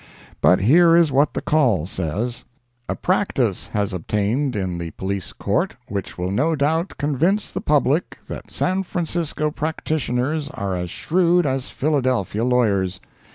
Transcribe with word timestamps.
But 0.41 0.61
here 0.61 0.95
is 0.95 1.11
what 1.11 1.35
the 1.35 1.43
Call 1.43 1.85
says: 1.85 2.43
A 2.89 2.95
practice 2.95 3.67
has 3.67 3.93
obtained 3.93 4.55
in 4.55 4.79
the 4.79 4.89
Police 4.89 5.31
Court, 5.31 5.75
which 5.89 6.17
will 6.17 6.31
no 6.31 6.55
doubt 6.55 6.95
convince 6.97 7.51
the 7.51 7.61
public 7.61 8.17
that 8.27 8.49
San 8.49 8.81
Francisco 8.81 9.51
practitioners 9.51 10.49
are 10.55 10.75
as 10.75 10.89
shrewd 10.89 11.45
as 11.45 11.69
'Philadelphia 11.69 12.43
lawyers.' 12.43 12.99